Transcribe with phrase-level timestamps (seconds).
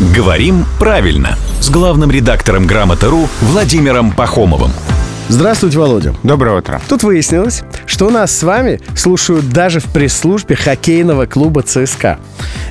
[0.00, 4.70] «Говорим правильно» с главным редактором «Грамоты.ру» Владимиром Пахомовым.
[5.30, 6.14] Здравствуйте, Володя.
[6.22, 6.80] Доброе утро.
[6.88, 12.18] Тут выяснилось, что у нас с вами слушают даже в пресс-службе хоккейного клуба ЦСКА.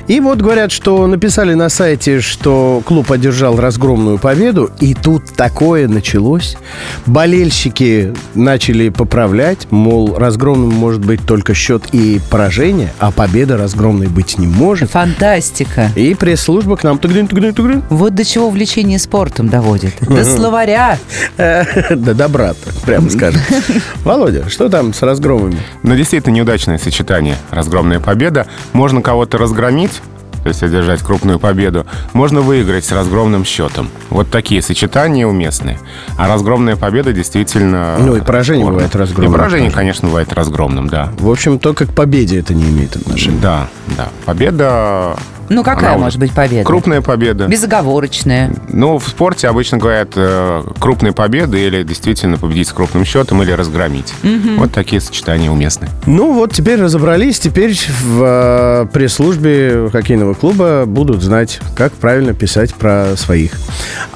[0.08, 5.86] И вот говорят, что написали на сайте, что клуб одержал разгромную победу, и тут такое
[5.86, 6.56] началось.
[7.06, 14.38] Болельщики начали поправлять, мол, разгромным может быть только счет и поражение, а победа разгромной быть
[14.38, 14.90] не может.
[14.90, 15.90] Фантастика.
[15.94, 17.84] И пресс-служба к нам тугрин, тугрин, тугрин.
[17.90, 19.94] Вот до чего увлечение спортом доводит.
[20.00, 20.98] До словаря.
[21.36, 22.47] До добра
[22.84, 23.40] прямо скажем.
[24.04, 25.58] Володя, что там с разгромами?
[25.82, 27.36] Ну, действительно, неудачное сочетание.
[27.50, 28.46] Разгромная победа.
[28.72, 30.00] Можно кого-то разгромить,
[30.42, 33.90] то есть одержать крупную победу, можно выиграть с разгромным счетом.
[34.10, 35.78] Вот такие сочетания уместные.
[36.16, 37.96] А разгромная победа действительно...
[37.98, 38.76] Ну и поражение спорно.
[38.78, 39.32] бывает разгромным.
[39.32, 41.12] И поражение, конечно, бывает разгромным, да.
[41.18, 43.38] В общем, только к победе это не имеет отношения.
[43.40, 44.08] Да, да.
[44.24, 45.16] Победа
[45.48, 46.64] ну, какая Она может быть победа?
[46.64, 47.46] Крупная победа.
[47.46, 48.52] Безоговорочная.
[48.68, 53.52] Ну, в спорте обычно говорят э, крупная победа или действительно победить с крупным счетом или
[53.52, 54.12] разгромить.
[54.22, 54.58] Угу.
[54.58, 55.88] Вот такие сочетания уместны.
[56.06, 57.38] Ну, вот теперь разобрались.
[57.38, 63.52] Теперь в э, пресс-службе хоккейного клуба будут знать, как правильно писать про своих.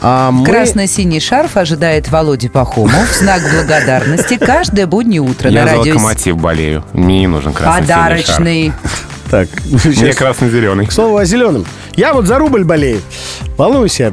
[0.01, 0.45] А мы...
[0.45, 5.84] Красно-синий шарф ожидает Володя Пахомов в знак благодарности каждое буднее утро Я на радио.
[5.84, 6.84] Я за локомотив болею.
[6.93, 8.73] Мне не нужен красный Подарочный.
[9.33, 9.48] Так,
[9.84, 10.84] Мне красно-зеленый.
[10.84, 11.64] К слову о зеленом.
[11.97, 13.00] Я вот за рубль болею.
[13.56, 14.12] Волнуйся.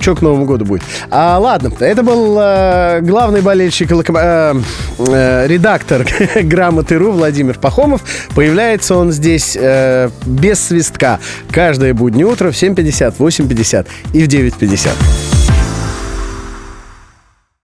[0.00, 0.82] Что к Новому году будет?
[1.10, 4.54] А, ладно, это был э, главный болельщик, э,
[4.98, 6.06] э, редактор
[6.42, 8.02] Грамоты.ру Владимир Пахомов.
[8.34, 11.20] Появляется он здесь э, без свистка.
[11.50, 15.23] Каждое буднее утро в 7.50, 8.50 и в 9.50.